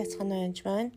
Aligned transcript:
байцгаана 0.00 0.34
уу 0.34 0.46
янж 0.48 0.60
байна. 0.64 0.90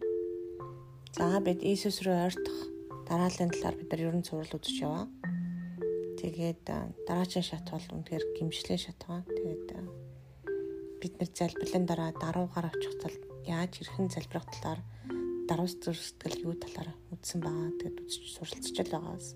За 1.12 1.40
бид 1.44 1.60
Иесус 1.60 2.00
рүү 2.08 2.16
ойртох 2.24 2.60
дарааллын 3.04 3.52
талаар 3.52 3.76
бид 3.76 3.92
нар 3.92 4.02
ерөн 4.08 4.24
сурал 4.24 4.56
үзэж 4.56 4.78
яваа. 4.80 5.12
Тэгээд 6.24 6.64
дараагийн 7.04 7.44
шат 7.44 7.68
бол 7.68 7.84
үнэхээр 8.00 8.24
гимшлийн 8.40 8.80
шат 8.80 9.04
байгаа. 9.04 9.28
Тэгээд 9.28 9.68
бид 11.04 11.14
нар 11.20 11.30
залбирлын 11.36 11.86
дараа 11.86 12.12
даруугаар 12.16 12.72
авчих 12.72 12.96
тал 13.04 13.16
яаж 13.44 13.76
хэрхэн 13.76 14.08
залбирах 14.08 14.48
талаар 14.56 14.80
даруус 15.52 15.76
зүрстгэл 15.84 16.48
юу 16.48 16.56
талаар 16.56 16.96
үзсэн 17.12 17.44
байгаа. 17.44 17.76
Тэгээд 17.76 17.98
үзэж 18.08 18.24
суралцж 18.40 18.72
л 18.72 18.96
байгаас. 18.96 19.36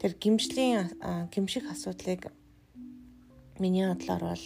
Тэр 0.00 0.12
гимшлийн 0.16 0.88
гимших 1.28 1.68
асуудлыг 1.68 2.32
миний 3.60 3.84
бодлоор 3.84 4.24
бол 4.32 4.44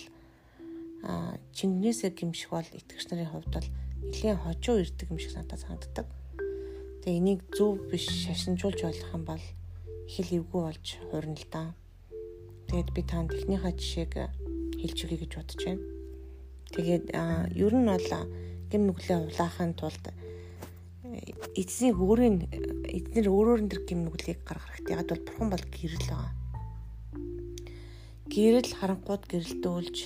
а 1.06 1.38
чингнээсээ 1.54 2.10
гимших 2.18 2.50
бол 2.50 2.66
итгэгч 2.66 3.06
нарын 3.14 3.30
хувьд 3.30 3.54
бол 3.54 3.68
нэлээд 4.02 4.38
хожуу 4.42 4.76
ирдэг 4.82 5.08
юм 5.10 5.18
шиг 5.18 5.34
надад 5.34 5.60
санагддаг. 5.60 6.06
Тэгээ 7.02 7.18
энийг 7.18 7.40
зөв 7.54 7.78
биш 7.90 8.06
шашинжуулж 8.06 8.80
болох 8.82 9.10
юм 9.14 9.24
бол 9.24 9.44
их 10.08 10.16
л 10.18 10.36
эвгүй 10.38 10.62
болж 10.66 10.86
хуурна 11.10 11.36
л 11.36 11.46
да. 11.50 11.74
Тэгээд 12.68 12.90
би 12.94 13.02
танд 13.02 13.32
эхнийхээ 13.34 13.74
жишээг 13.76 14.12
хэлж 14.80 14.98
өгье 15.04 15.18
гэж 15.22 15.32
бодож 15.36 15.60
байна. 15.64 15.84
Тэгээд 16.72 17.06
ер 17.56 17.74
нь 17.74 17.88
бол 17.88 18.08
гим 18.70 18.82
нүглээ 18.86 19.18
улаахын 19.24 19.72
тулд 19.72 20.04
эзний 21.56 21.92
өөрийн 21.96 22.36
эзнэр 22.84 23.26
өөрөөр 23.32 23.60
нь 23.64 23.70
тэр 23.72 23.82
гим 23.88 24.04
нүглийг 24.04 24.44
гаргах 24.44 24.76
хэрэгтэй. 24.76 24.94
Яг 25.00 25.08
бол 25.08 25.24
бурхан 25.24 25.48
бол 25.50 25.64
гэрэл 25.72 26.06
байгаа. 26.12 26.32
Гэрэл 28.28 28.72
харанхууд 28.76 29.24
гэрэлтүүлж 29.32 29.96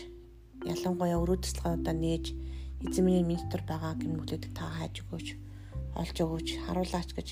ялангуяа 0.70 1.18
өрөө 1.18 1.38
туслагаудаа 1.43 1.95
нээж 1.98 2.26
минь 2.83 3.38
дотор 3.38 3.63
байгаа 3.66 3.95
гэмнүүлээд 3.95 4.55
та 4.55 4.66
хайж 4.66 5.07
өгөөч 5.07 5.29
олж 5.95 6.16
өгөөч 6.19 6.49
харуулаач 6.66 7.11
гэж 7.15 7.29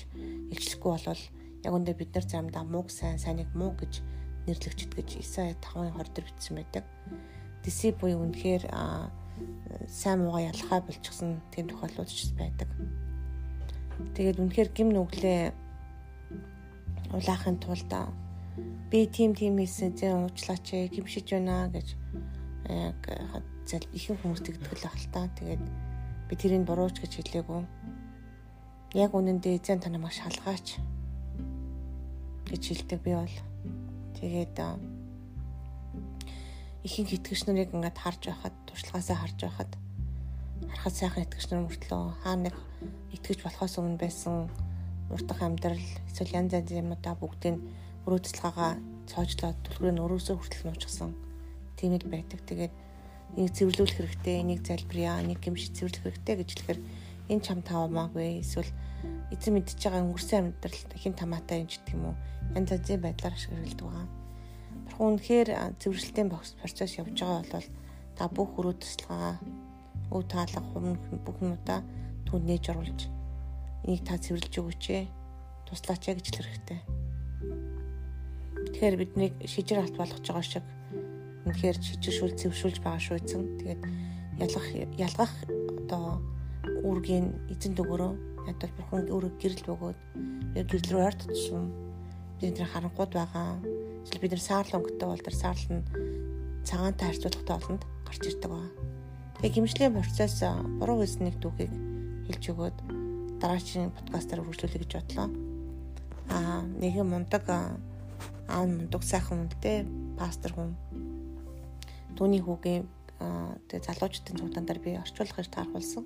илчлэхгүй 0.53 0.91
болвол 0.91 1.23
яг 1.65 1.73
үндэ 1.73 1.93
бид 1.97 2.13
нар 2.15 2.25
заримдаа 2.25 2.63
мууг 2.63 2.89
сайн 2.89 3.19
сайныг 3.19 3.49
муу 3.53 3.75
гэж 3.75 4.01
нэрлэгчд 4.47 4.91
гэж 4.95 5.09
Исая 5.21 5.53
5:20 5.59 6.13
дээр 6.13 6.25
бичсэн 6.25 6.55
байдаг. 6.57 6.85
Диси 7.63 7.91
буюу 7.91 8.25
үнэхээр 8.25 8.63
сайн 9.87 10.19
муугаа 10.25 10.49
ялхаа 10.49 10.81
болчихсон 10.81 11.41
тийм 11.53 11.69
тохиолдлууд 11.69 12.09
ч 12.09 12.33
байдаг. 12.33 12.69
Тэгээд 14.15 14.41
үнэхээр 14.41 14.69
гим 14.73 14.89
нүглээ 14.93 15.53
улаахын 17.13 17.57
тулд 17.61 17.91
би 18.89 19.05
тим 19.07 19.35
тим 19.35 19.57
хийсэн 19.57 19.93
зэн 19.93 20.25
уучлаач 20.25 20.89
гимшиж 20.89 21.27
байна 21.31 21.69
гэж 21.69 21.87
яг 22.65 23.01
зал 23.71 23.85
ихэнх 23.95 24.19
хүмүүс 24.19 24.43
тэгдэг 24.43 24.71
л 24.75 24.87
ахaltaа. 24.91 25.31
Тэгээд 25.39 25.63
би 26.27 26.33
тэрийг 26.35 26.67
бурууч 26.67 26.99
гэж 26.99 27.23
хэлээгүй. 27.23 27.63
Яг 28.99 29.15
үнэндээ 29.15 29.63
эзэн 29.63 29.79
танаа 29.79 30.03
маш 30.03 30.19
шалгаач 30.19 30.75
гэж 32.51 32.61
хэлдэг 32.67 32.99
би 32.99 33.15
бол. 33.15 33.37
Тэгээд 34.19 34.59
ихэнх 36.83 37.11
итгэгч 37.15 37.41
нарыг 37.47 37.71
ингээд 37.71 37.97
харж 37.97 38.21
байхад 38.27 38.55
туршлагаасаа 38.67 39.17
харж 39.23 39.39
байхад 39.47 39.71
харахад 40.67 40.95
сайхан 40.97 41.23
итгэгч 41.23 41.45
нар 41.49 41.63
мөртлөө 41.63 42.03
хаа 42.25 42.35
нэг 42.35 42.55
итгэж 43.15 43.39
болохоос 43.45 43.77
өмнө 43.79 44.01
байсан 44.01 44.49
уртах 45.13 45.39
амьдрал 45.45 45.85
эсвэл 46.09 46.35
янз 46.35 46.57
янзын 46.57 46.81
юмудаа 46.83 47.13
бүгдийг 47.21 47.61
өрөө 48.05 48.19
туслагаага 48.25 48.81
цоожлоод 49.05 49.57
түлхрээ 49.61 49.93
нь 49.93 50.01
өрөөсөө 50.01 50.35
хүртэл 50.41 50.65
нуучсан 50.65 51.11
тийм 51.77 51.93
л 51.97 52.07
байдаг. 52.09 52.39
Тэгээд 52.49 52.73
энийг 53.37 53.53
цэвэрлүүлэх 53.55 53.97
хэрэгтэй, 53.97 54.35
энийг 54.43 54.61
залбирая, 54.67 55.23
энийг 55.23 55.39
гимшиж 55.39 55.71
цэвэрлэх 55.77 56.03
хэрэгтэй 56.03 56.35
гэж 56.35 56.49
хэлэхээр 56.51 56.79
энэ 57.31 57.43
чам 57.45 57.59
таамаагүй 57.63 58.43
эсвэл 58.43 58.71
эзэн 59.31 59.55
мэдчихэж 59.55 59.81
байгаа 59.87 60.03
өнгөрсөн 60.03 60.39
амьдралд 60.51 60.91
хин 60.99 61.15
тамаатай 61.15 61.63
юм 61.63 61.69
ч 61.71 61.79
гэх 61.79 61.95
юм 61.95 62.11
уу 62.11 62.15
янз 62.55 62.69
янзын 62.75 63.01
байдлаар 63.01 63.35
ашиглалдаг 63.35 63.87
байгаа. 63.87 64.07
Бурхан 64.85 65.07
үнэхээр 65.15 65.49
цэвэрлэлтийн 65.79 66.29
процесс 66.29 66.99
явж 66.99 67.15
байгаа 67.15 67.43
бол 67.47 67.67
та 68.19 68.23
бүх 68.27 68.51
өрөө 68.59 68.75
туслага 68.75 69.39
өв 70.11 70.23
таалга 70.27 70.61
хумн 70.61 70.99
бүх 71.23 71.37
юмудаа 71.39 71.79
түн 72.27 72.43
нээж 72.43 72.65
оруулж 72.75 73.01
энийг 73.87 74.03
та 74.03 74.19
цэвэрлж 74.19 74.53
өгөөч 74.59 74.85
ээ 74.91 75.03
туслаач 75.65 76.03
гэж 76.03 76.25
хэлэх 76.27 76.47
хэрэгтэй. 76.51 76.79
Тэгэхээр 78.75 78.95
бидний 78.99 79.31
шижир 79.47 79.79
алт 79.79 79.95
болгож 79.95 80.21
байгаа 80.21 80.43
шиг 80.43 80.65
үнэхээр 81.51 81.77
жижигшүүл 81.83 82.39
зэвшүүлж 82.39 82.77
байгаа 82.79 83.03
шүү 83.03 83.17
эзэн. 83.19 83.43
Тэгээд 83.59 83.81
ялгах 84.39 84.67
ялгах 84.95 85.33
одоо 85.83 86.23
үүргийн 86.87 87.27
эзэн 87.51 87.75
дөгөрөө 87.75 88.13
ядвал 88.47 88.73
бурхан 88.79 89.11
өөрөө 89.11 89.31
гэрэл 89.37 89.67
бөгөөд 89.67 89.99
гэрэл 90.55 90.91
рүү 90.95 91.03
ойр 91.03 91.15
тутсан 91.19 91.63
бидний 92.39 92.65
харанхууд 92.65 93.11
байгаа. 93.13 93.59
Эсвэл 94.07 94.23
бид 94.23 94.33
нар 94.33 94.43
саарлан 94.47 94.79
өнгөтэй 94.81 95.07
бол 95.11 95.25
тэр 95.27 95.37
саарл 95.37 95.67
нь 95.75 95.85
цагаантай 96.65 97.05
харьцуулахтай 97.11 97.55
олонд 97.59 97.83
гарч 98.07 98.23
ирдэг 98.25 98.49
ба. 98.49 98.65
Тэгээ 99.37 99.55
гимшлийн 99.55 99.93
процесс 99.93 100.41
буруу 100.79 101.03
хэлснийг 101.03 101.37
түүхийг 101.37 101.71
хэлж 102.25 102.43
өгөөд 102.49 102.77
дараагийн 103.41 103.93
подкастаар 103.93 104.41
үргэлжлүүлэе 104.41 104.81
гэж 104.81 104.91
бодлоо. 104.97 105.27
Аа 106.33 106.61
нэгэн 106.81 107.07
мундаг 107.09 107.45
аав 107.49 108.65
мундаг 108.65 109.01
сайхан 109.05 109.45
үнэтэй 109.45 109.85
пастор 110.17 110.51
хүн 110.53 110.69
түүний 112.21 112.45
хүүгийн 112.45 112.85
тэгээ 113.65 113.81
залуучдын 113.81 114.37
цугтан 114.37 114.69
дээр 114.69 114.77
би 114.77 114.93
орчуулах 114.93 115.41
гэж 115.41 115.49
таархулсан. 115.57 116.05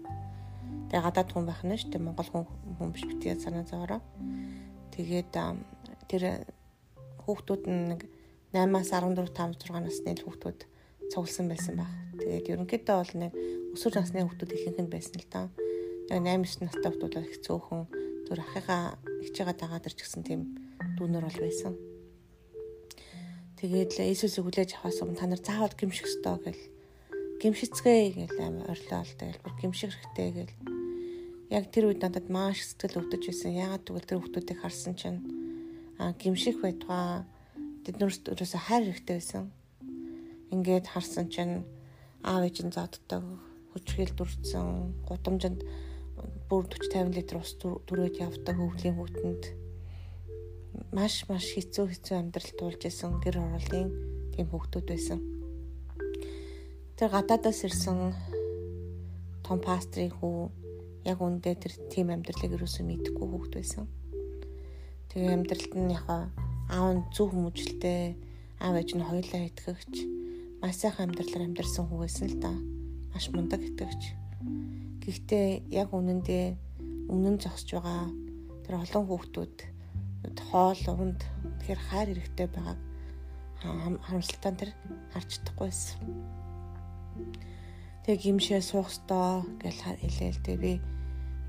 Тэгээ 0.87 1.03
гадаад 1.11 1.27
хүн 1.27 1.43
байх 1.43 1.59
нь 1.67 1.75
шүү 1.75 1.91
дээ 1.91 2.07
Монгол 2.07 2.31
хүн 2.31 2.47
хүн 2.79 2.95
биш 2.95 3.03
битгий 3.03 3.35
санаа 3.35 3.67
зовоороо. 3.67 3.99
Тэгээд 4.95 5.35
тэр 6.07 6.23
хүүхдүүд 7.19 7.63
нэг 7.67 8.07
8-аас 8.55 8.95
14 8.95 9.27
5 9.27 9.59
6 9.59 9.75
насны 9.75 10.15
хүүхдүүд 10.23 10.59
цугласан 11.11 11.51
байсан 11.51 11.83
баг. 11.83 11.91
Тэгээд 12.15 12.63
ерөнхийдөө 12.63 12.95
бол 12.95 13.13
нэг 13.19 13.31
өсвөр 13.75 13.99
насны 13.99 14.23
хүүхдүүд 14.23 14.55
ихэнх 14.55 14.79
нь 14.87 14.93
байсан 14.95 15.19
л 15.19 15.27
да. 15.27 15.41
Яг 16.15 16.23
8 16.23 16.63
9 16.63 16.63
настай 16.63 16.89
хүүхдүүд 16.95 17.27
их 17.27 17.43
цөөхөн 17.43 17.83
зүр 18.23 18.39
ахыгаа 18.39 18.95
ихчээгээ 19.19 19.59
дагаад 19.59 19.83
ирч 19.83 19.99
гсэн 19.99 20.23
тийм 20.23 20.41
дүүнөр 20.95 21.27
бол 21.27 21.43
байсан. 21.43 21.75
Тэгээд 23.65 23.97
л 23.97 24.05
Иесусыг 24.05 24.45
хүлээж 24.45 24.77
авахаас 24.77 25.01
өмнө 25.01 25.17
та 25.17 25.25
нар 25.25 25.41
заавал 25.41 25.73
гимших 25.73 26.05
ёстой 26.05 26.37
гэл. 26.37 26.69
Гимшицгээ 27.41 28.13
гэл 28.13 28.37
амар 28.37 28.77
орлоо 28.77 29.01
л 29.01 29.17
тэгэл 29.17 29.41
бүр 29.41 29.53
гимших 29.57 29.89
хэрэгтэй 29.89 30.29
гэл. 30.37 30.53
Яг 31.49 31.73
тэр 31.73 31.89
үед 31.89 32.05
надад 32.05 32.29
маш 32.29 32.61
сэтгэл 32.61 33.01
өвдөж 33.01 33.25
байсан. 33.25 33.57
Яагаад 33.57 33.89
гэвэл 33.89 34.05
тэр 34.05 34.21
хүмүүсийг 34.21 34.61
харсан 34.61 34.93
чинь 34.93 35.25
а 35.97 36.13
гимших 36.13 36.61
байтугай. 36.61 37.25
Тэднэрт 37.89 38.29
өөрөөсөө 38.37 38.61
хайр 38.69 38.85
хэрэгтэй 38.85 39.17
байсан. 39.17 39.49
Ингээд 40.53 40.85
харсан 40.85 41.33
чинь 41.33 41.65
аав 42.21 42.45
ээж 42.45 42.69
нь 42.69 42.69
зоддог 42.69 43.25
хүчрхийл 43.73 44.13
дүрцэн 44.13 44.93
гудамжинд 45.09 45.65
бүр 46.53 46.69
40 46.69 47.09
50 47.09 47.17
литр 47.17 47.41
ус 47.41 47.57
түрээд 47.57 48.21
явдаг 48.21 48.61
хөвглийн 48.61 48.93
хүүтэнд 48.93 49.64
маш 50.95 51.27
маш 51.29 51.45
хэцүү 51.55 51.85
хэцүү 51.91 52.15
амьдрал 52.17 52.51
туулж 52.59 52.81
исэн 52.87 53.19
гэр 53.23 53.39
ороолын 53.41 53.89
тийм 54.33 54.47
хүүхдүүд 54.51 54.85
байсан. 54.89 55.19
Тэр 56.95 57.09
гадаадаас 57.11 57.59
ирсэн 57.67 58.15
том 59.45 59.59
пастрийн 59.59 60.11
хүү 60.15 60.49
яг 61.05 61.19
үндэ 61.21 61.53
тэр 61.59 61.73
тийм 61.93 62.09
амьдралыг 62.09 62.57
юусэн 62.57 62.87
мэдэхгүй 62.87 63.27
хүүхд 63.29 63.53
байсан. 63.55 63.85
Тэгээ 65.13 65.35
амьдралд 65.35 65.73
нь 65.75 65.93
яг 65.93 66.07
аав 66.09 66.89
нь 66.97 67.05
зөв 67.13 67.29
хүмүүжлтэй 67.29 68.17
аав 68.63 68.75
ээж 68.79 68.89
нь 68.97 69.05
хоёулаа 69.05 69.41
итгэгч 69.47 69.93
маш 70.61 70.75
сайхан 70.81 71.13
амьдралаар 71.13 71.45
амьдарсан 71.45 71.85
хүү 71.85 71.99
байсан 72.01 72.25
л 72.33 72.37
да. 72.41 72.51
Маш 73.13 73.29
мундаг 73.29 73.61
итгэгч. 73.61 74.01
Гэхдээ 75.05 75.69
яг 75.69 75.93
үнэндээ 75.93 76.45
өмнө 77.11 77.37
нь 77.37 77.41
зогсож 77.43 77.69
байгаа 77.77 78.09
тэр 78.65 78.81
олон 78.81 79.05
хүүхдүүд 79.05 79.55
хоол 80.51 80.81
унд 80.93 81.21
тэгэхээр 81.61 81.81
хайр 81.89 82.09
хэрэгтэй 82.13 82.47
байгааг 82.49 82.79
харамсалтай 83.61 84.53
тэр 84.53 84.71
харж 85.13 85.29
чадахгүйсэн. 85.41 85.99
Тэгээ 88.05 88.21
гимшээ 88.21 88.61
суух 88.61 88.93
ёстой 88.93 89.45
гэж 89.61 89.77
хэлээл 89.81 90.41
тэгээ 90.45 90.61
би 90.61 90.73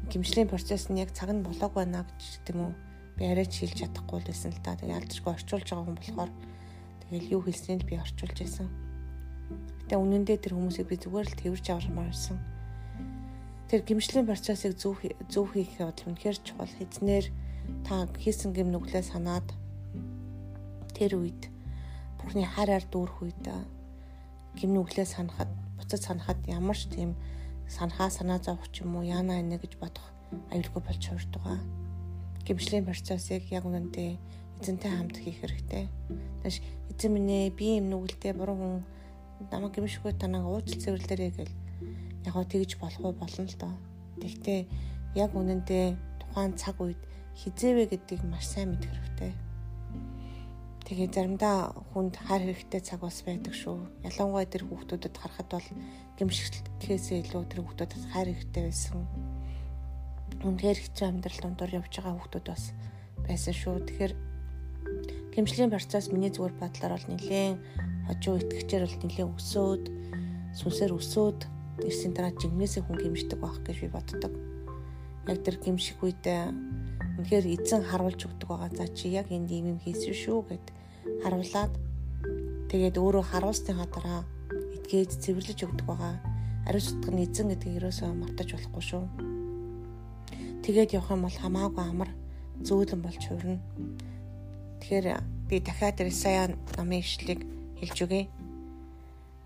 гимшлийн 0.08 0.48
процесс 0.48 0.88
нь 0.88 1.00
яг 1.02 1.12
цаг 1.12 1.30
нь 1.34 1.44
болоог 1.44 1.72
байна 1.76 2.06
гэж 2.06 2.48
юм 2.54 2.60
уу 2.70 2.72
би 3.18 3.24
арайч 3.28 3.60
хэлж 3.60 3.76
чадахгүй 3.84 4.20
байсан 4.24 4.52
л 4.54 4.64
та. 4.64 4.78
Тэгээ 4.78 4.96
ялцчгүй 4.96 5.32
орчуулж 5.36 5.66
байгаа 5.68 5.84
хүн 5.84 5.98
болохоор 6.00 6.30
тэгэл 7.04 7.32
юу 7.36 7.42
хэлснийг 7.44 7.84
би 7.84 8.00
орчуулж 8.00 8.38
байсан. 8.40 8.68
Гэтэ 9.84 10.00
үнэндээ 10.00 10.38
тэр 10.40 10.54
хүмүүсийг 10.56 10.88
би 10.88 10.96
зүгээр 10.96 11.26
л 11.28 11.40
тэрж 11.40 11.66
авармаарсан. 11.68 12.38
Тэр 13.68 13.80
гимшлийн 13.82 14.26
процессыг 14.30 14.78
зөв 14.78 15.02
зөв 15.26 15.50
хийх 15.52 15.74
явдал 15.76 16.14
үнэхээр 16.14 16.38
чухал. 16.40 16.70
Хэзнээр 16.70 17.26
та 17.86 18.06
хийсэн 18.18 18.52
гэм 18.52 18.70
нүглээ 18.72 19.02
санаад 19.02 19.46
тэр 20.96 21.20
үед 21.20 21.52
Бурхны 22.18 22.42
хараар 22.42 22.84
дүүрэх 22.88 23.18
үед 23.22 23.44
гэм 24.58 24.70
нүглээ 24.74 25.06
санахад 25.06 25.50
буцаж 25.76 26.00
санахад 26.02 26.40
ямар 26.48 26.74
ч 26.74 26.88
тийм 26.90 27.14
санахаа 27.68 28.10
санаа 28.10 28.38
зовох 28.42 28.66
ч 28.72 28.82
юм 28.82 28.96
уу 28.96 29.04
яана 29.04 29.38
инэ 29.38 29.58
гэж 29.62 29.78
бодох 29.78 30.06
аюулгүй 30.50 30.82
болж 30.82 31.02
хувирдаг 31.06 31.42
байгаа. 31.42 31.62
Гимшлийн 32.46 32.86
процессыг 32.86 33.44
яг 33.50 33.64
үнэндээ 33.66 34.10
эзэнтэй 34.62 34.90
хамт 34.90 35.16
хийх 35.18 35.38
хэрэгтэй. 35.42 35.84
Тэгэж 36.42 36.56
эзэн 36.94 37.12
минь 37.12 37.30
ээ 37.30 37.50
би 37.52 37.76
юм 37.78 37.90
нүгэлтэй 37.90 38.32
буруу 38.32 38.56
хүн 38.56 38.74
намайг 39.50 39.74
гимшгүй 39.76 40.12
танаа 40.16 40.46
уучлал 40.46 40.82
цэвэрлээрэй 40.82 41.30
гэл 41.36 41.54
яг 42.26 42.32
гоо 42.34 42.46
тэгж 42.46 42.78
болох 42.80 43.02
уу 43.04 43.14
болно 43.14 43.44
л 43.44 43.56
доо. 43.60 43.74
Тэгтээ 44.22 44.60
яг 45.14 45.30
үнэндээ 45.36 45.86
тухайн 46.20 46.56
цаг 46.56 46.80
үед 46.80 47.00
хизээвэ 47.36 47.84
гэдгийг 47.92 48.22
маш 48.24 48.48
сайн 48.48 48.72
мэдэх 48.72 48.88
хэрэгтэй. 48.88 49.32
Тэгээ 50.88 51.08
заримдаа 51.12 51.74
хүнд 51.92 52.16
хар 52.16 52.40
хэрэгтэй 52.40 52.80
цаг 52.80 53.04
бас 53.04 53.20
байдаг 53.26 53.52
шүү. 53.52 54.06
Ялангуяа 54.08 54.48
тэр 54.48 54.64
хүүхдүүдэд 54.64 55.14
харахад 55.20 55.50
бол 55.52 55.68
гимшигтэхээс 56.16 57.06
илүү 57.26 57.42
тэр 57.50 57.60
хүүхдүүдэд 57.60 58.02
хар 58.14 58.30
хэрэгтэй 58.30 58.62
байсан. 58.70 59.04
Үнээр 60.46 60.78
хэцүү 60.80 61.06
амьдрал 61.10 61.40
дондор 61.42 61.70
явж 61.74 61.90
байгаа 61.90 62.14
хүүхдүүд 62.16 62.46
бас 62.48 62.64
байсан 63.26 63.52
шүү. 63.52 63.76
Тэгэхээр 63.84 64.14
гимшлийн 65.34 65.74
процесс 65.74 66.08
миний 66.08 66.32
зүгээр 66.32 66.54
бодлоор 66.56 66.92
бол 66.96 67.06
нэлээд 67.12 67.58
хожуу 68.06 68.40
итгэгчээр 68.40 68.84
бол 68.86 68.98
нэлээд 69.04 69.32
өсөөд 69.36 69.84
сүнсээр 70.56 70.92
өсөөд 70.94 71.40
ирсэн 71.84 72.12
дараа 72.14 72.32
жигнэсээ 72.32 72.86
хүн 72.86 72.96
гимшдэг 73.02 73.38
байх 73.42 73.58
гэж 73.66 73.76
би 73.84 73.88
боддог. 73.92 74.32
Яг 75.26 75.42
тэр 75.42 75.58
гимших 75.60 75.98
үедээ 76.00 76.54
Үнэхээр 77.16 77.46
эзэн 77.48 77.82
харуулж 77.88 78.20
өгдөг 78.28 78.48
байгаа. 78.48 78.70
За 78.76 78.86
чи 78.92 79.08
яг 79.08 79.32
энд 79.32 79.48
ийм 79.48 79.76
юм 79.76 79.78
хийсэн 79.80 80.12
шүү 80.12 80.40
гэд 80.52 80.66
харуулад 81.24 81.72
тэгээд 82.68 82.96
өөрөө 83.00 83.24
харуулсныхаа 83.32 83.88
дараа 83.88 84.20
эдгээд 84.76 85.16
цэвэрлэж 85.24 85.58
өгдөг 85.64 85.86
байгаа. 85.88 86.20
Ариун 86.68 86.84
сүтг 86.84 87.08
нь 87.14 87.24
эзэн 87.24 87.48
гэдгийг 87.56 87.78
ерөөсөө 87.80 88.10
мартаж 88.12 88.48
болохгүй 88.52 88.84
шүү. 88.84 89.04
Тэгээд 90.66 90.94
явах 90.98 91.14
юм 91.14 91.22
бол 91.24 91.38
хамаагүй 91.40 91.84
амар 91.86 92.10
зөөлөн 92.66 93.00
болж 93.00 93.22
хувирна. 93.24 93.62
Тэгэхээр 94.82 95.06
би 95.48 95.56
дахиад 95.62 96.02
Исая 96.02 96.52
намын 96.76 97.00
ишлийг 97.00 97.46
хэлж 97.80 97.98
өгье. 98.04 98.28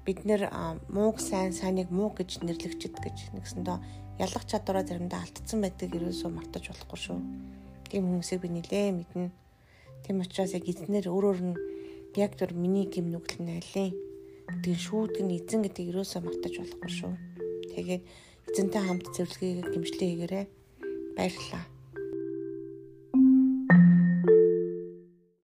Бид 0.05 0.25
нэр 0.25 0.49
мууг 0.89 1.21
сайн 1.21 1.53
сайныг 1.53 1.93
муу 1.93 2.11
гэж 2.17 2.41
нэрлэгчэд 2.41 2.97
гэж 3.05 3.17
нэгсэндөө 3.37 3.79
ялах 4.19 4.45
чадвараа 4.49 4.85
заримдаа 4.85 5.21
алдсан 5.23 5.61
байдаг 5.61 5.93
ерөөсөө 5.93 6.31
мартаж 6.33 6.73
болохгүй 6.73 6.99
шүү. 7.05 7.19
Тийм 7.91 8.07
хүмүүсийг 8.07 8.41
би 8.47 8.49
нилээ 8.55 8.95
мэднэ. 8.95 9.35
Тийм 10.07 10.23
учраас 10.23 10.55
яг 10.55 10.65
эзнэр 10.71 11.11
өөрөөр 11.11 11.41
нь 11.43 11.59
яг 12.15 12.39
түр 12.39 12.55
миний 12.55 12.87
гим 12.87 13.11
нүгэл 13.11 13.43
нь 13.43 13.59
алин. 13.59 13.99
Тэгээ 14.63 14.79
шүүдг 14.79 15.19
нь 15.27 15.35
эзэн 15.35 15.67
гэдэг 15.67 15.91
ерөөсөө 15.91 16.23
мартаж 16.23 16.55
болохгүй 16.59 16.91
шүү. 16.91 17.13
Тэгээд 17.75 18.03
эзэнтэй 18.51 18.83
хамт 18.87 19.07
зөвлөгөөг 19.11 19.69
гимшлээ 19.75 20.09
хийгээрэй. 20.11 20.47
Баярлалаа. 21.19 21.65